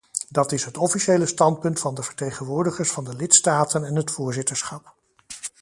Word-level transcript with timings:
Dat 0.29 0.51
is 0.51 0.65
het 0.65 0.77
officiële 0.77 1.25
standpunt 1.25 1.79
van 1.79 1.95
de 1.95 2.03
vertegenwoordigers 2.03 2.91
van 2.91 3.03
de 3.03 3.15
lidstaten 3.15 3.83
en 3.83 3.95
het 3.95 4.11
voorzitterschap. 4.11 4.93